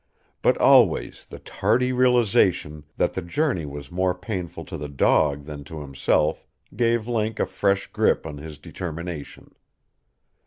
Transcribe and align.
But 0.41 0.57
always 0.57 1.27
the 1.29 1.37
tardy 1.37 1.93
realization 1.93 2.85
that 2.97 3.13
the 3.13 3.21
journey 3.21 3.67
was 3.67 3.91
more 3.91 4.15
painful 4.15 4.65
to 4.65 4.75
the 4.75 4.89
dog 4.89 5.43
than 5.43 5.63
to 5.65 5.81
himself 5.81 6.47
gave 6.75 7.07
Link 7.07 7.39
a 7.39 7.45
fresh 7.45 7.85
grip 7.85 8.25
on 8.25 8.39
his 8.39 8.57
determination. 8.57 9.53